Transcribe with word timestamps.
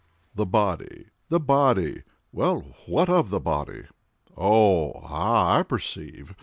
"The 0.33 0.47
body, 0.47 1.09
the 1.29 1.39
body—well, 1.39 2.61
what 2.87 3.07
of 3.07 3.29
the 3.29 3.39
body?—oh! 3.39 4.93
ah! 4.93 5.59
I 5.59 5.61
perceive. 5.61 6.35